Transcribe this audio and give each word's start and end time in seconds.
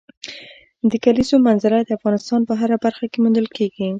د 0.89 0.93
کلیزو 1.03 1.35
منظره 1.47 1.77
د 1.83 1.89
افغانستان 1.97 2.41
په 2.45 2.53
هره 2.59 2.77
برخه 2.85 3.05
کې 3.11 3.17
موندل 3.23 3.47
کېږي. 3.57 3.87